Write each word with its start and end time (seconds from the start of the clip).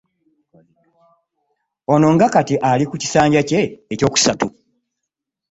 Ono 1.93 2.07
nga 2.13 2.27
kati 2.33 2.55
ali 2.69 2.85
ku 2.89 2.95
kisanja 3.01 3.41
kye 3.49 3.61
ekyokusatu 3.93 4.47